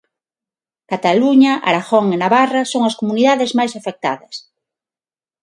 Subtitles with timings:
[0.91, 4.35] Cataluña, Aragón e Navarra son as comunidades máis afectadas.